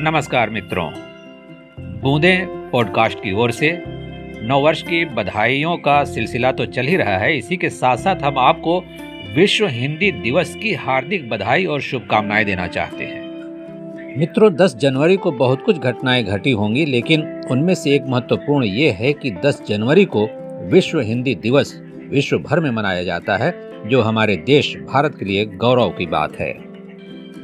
नमस्कार 0.00 0.50
मित्रों। 0.50 0.90
बूंदे 1.80 2.46
पॉडकास्ट 2.72 3.18
की 3.18 3.32
ओर 3.32 3.50
से 3.50 3.82
नववर्ष 4.42 4.82
की 4.82 5.04
बधाइयों 5.04 5.76
का 5.76 6.04
सिलसिला 6.04 6.52
तो 6.52 6.66
चल 6.66 6.82
ही 6.82 6.96
रहा 6.96 7.16
है। 7.18 7.38
इसी 7.38 7.56
के 7.56 7.70
साथ 7.70 7.96
साथ 7.96 8.16
हम 8.16 8.38
आपको 8.38 8.84
विश्व 9.36 9.66
हिंदी 9.66 10.12
दिवस 10.12 10.54
की 10.54 10.74
हार्दिक 10.74 11.28
बधाई 11.28 11.64
और 11.64 11.80
शुभकामनाएँ 11.80 12.44
देना 12.44 12.66
चाहते 12.66 13.04
हैं। 13.04 14.18
मित्रों 14.18 14.54
10 14.54 14.76
जनवरी 14.76 15.16
को 15.16 15.32
बहुत 15.32 15.64
कुछ 15.64 15.78
घटनाएँ 15.78 16.24
घटी 16.24 16.50
होंगी, 16.50 16.84
लेकिन 16.84 17.42
उनमें 17.50 17.74
से 17.74 17.94
एक 17.94 18.02
महत्वपूर्ण 18.08 18.64
ये 18.64 18.90
है 18.90 19.12
कि 19.12 19.30
10 19.30 19.62
जनवरी 19.68 20.04
को 20.04 20.28
विश्व 20.72 21.00
हिंदी 21.00 21.34
दिवस 21.34 21.82
विश्व 22.08 22.38
भर 22.38 22.60
में 22.60 22.70
मनाया 22.70 23.04
जाता 23.04 23.36
है, 23.36 23.54
जो 23.88 24.02
हमारे 24.02 24.36
देश, 24.36 24.76
भारत 24.76 25.16
के 25.18 25.24
लिए 25.24 25.44
गौरव 25.46 25.90
की 25.90 26.06
बात 26.06 26.40
है। 26.40 26.67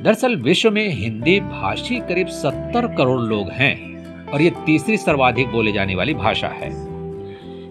दरअसल 0.04 0.36
विश्व 0.36 0.70
में 0.70 0.88
हिंदी 0.88 1.40
भाषी 1.40 1.96
करीब 1.96 2.26
70 2.26 2.96
करोड़ 2.96 3.20
लोग 3.20 3.50
हैं 3.50 3.76
और 4.26 4.42
ये 4.42 4.52
तीसरी 4.66 4.96
सर्वाधिक 4.96 5.48
बोले 5.48 5.72
जाने 5.72 5.94
वाली 5.94 6.14
भाषा 6.14 6.48
है। 6.48 6.70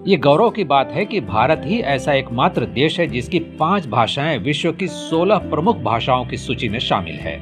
ये 0.07 0.17
गौरव 0.17 0.49
की 0.49 0.63
बात 0.63 0.91
है 0.91 1.05
कि 1.05 1.21
भारत 1.21 1.61
ही 1.65 1.79
ऐसा 1.79 2.13
एकमात्र 2.13 2.65
देश 2.65 2.99
है 2.99 3.07
जिसकी 3.07 3.39
पाँच 3.39 3.87
भाषाएँ 3.87 4.37
विश्व 4.37 4.71
की 4.71 4.87
16 4.87 5.37
प्रमुख 5.37 5.77
भाषाओं 5.77 6.25
की 6.25 6.37
सूची 6.37 6.69
में 6.69 6.79
शामिल 6.79 7.15
है। 7.15 7.39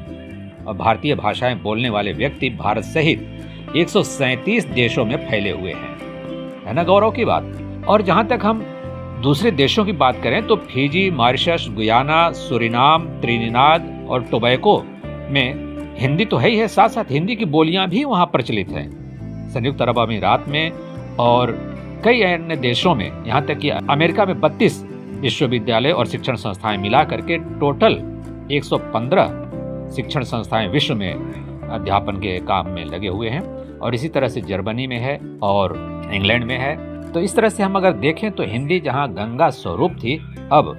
और 0.68 0.74
भारतीय 0.74 1.16
भाषाएँ 1.16 1.56
बोलने 1.56 1.90
वाले 1.90 2.14
व्यक्ति 2.14 2.50
भारत 2.50 2.84
सहित 2.84 3.44
एक 3.76 3.88
देशों 4.74 5.06
में 5.06 5.18
फैले 5.30 5.52
हुए 5.52 5.72
हैं। 5.72 5.98
है 6.68 6.74
ना 6.74 6.84
गौरव 6.84 7.12
की 7.12 7.26
बात? 7.26 7.44
और 7.88 8.02
जहाँ 8.02 8.28
तक 8.28 8.40
हम 8.44 8.66
दूसरे 9.24 9.52
देशों 9.52 9.86
की 9.86 9.92
बात 9.92 10.24
करें 10.24 10.48
तो 10.48 10.56
Fiji, 10.56 11.12
Mauritius, 11.12 11.68
Guyana, 11.72 12.32
Suriname, 12.32 13.06
Trinidad 13.06 14.01
और 14.12 14.24
टोबैको 14.24 14.82
में 15.30 15.96
हिंदी 16.00 16.26
तो 16.26 16.38
है 16.38 16.50
ही 16.50 16.58
है 16.58 16.68
साथ 16.68 16.90
साथ 16.90 17.12
हिंदी 17.12 17.36
की 17.36 17.46
बोलियाँ 17.46 17.88
भी 17.90 18.04
वहाँ 18.04 18.26
प्रचलित 18.26 18.70
हैं। 18.70 18.90
संयुक्त 19.50 19.82
अरब 19.82 20.00
अमीरात 20.00 20.48
में 20.48 20.72
और 21.20 21.52
कई 22.06 22.22
अन्य 22.22 22.56
देशों 22.56 22.96
में, 22.96 23.26
यहाँ 23.26 23.46
तक 23.46 23.58
कि 23.58 23.70
अमेरिका 23.70 24.26
में 24.26 24.40
32 24.42 24.82
विश्वविद्यालय 25.22 25.92
और 25.92 26.08
शिक्षण 26.08 26.36
संस्थाएँ 26.36 26.78
मिला 26.78 27.04
करके 27.04 27.38
टोटल 27.38 27.96
115 28.52 29.92
शिक्षण 29.96 30.24
संस्थाएँ 30.24 30.68
विश्व 30.68 30.96
में 30.96 31.14
अध्यापन 31.70 32.18
के 32.18 32.40
काम 32.40 32.70
में 32.70 32.86
लगे 32.86 33.08
हुए 33.08 33.30
हैं 33.30 33.42
और 33.80 33.96
इसी 33.96 34.10
तरह 34.10 34.28
से 34.28 34.42
जर्मनी 34.42 34.88
में 34.88 34.98
है 34.98 35.20
और 35.42 35.76
इंग्लैंड 36.14 36.44
में 36.44 36.58
है। 36.58 36.76
तो 37.12 37.20
इस 37.20 37.36
तरह 37.36 37.50
से 37.50 37.64
हम 37.64 37.76
अगर 37.76 37.92
देखें 37.92 38.32
तो 38.32 38.44
हिंदी 38.44 38.80
जहाँ 38.80 39.08
गंगा 39.14 39.50
स्वरूप 39.50 39.92
थी, 39.92 40.18
अब 40.52 40.76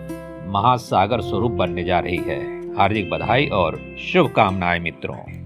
महासागर 0.48 1.20
स्वरूप 1.20 1.52
बनने 1.52 1.84
जा 1.84 1.98
रही 1.98 2.16
है। 2.16 2.51
हार्दिक 2.78 3.10
बधाई 3.10 3.46
और 3.46 3.96
शुभकामनाएँ 3.98 4.80
मित्रों। 4.80 5.41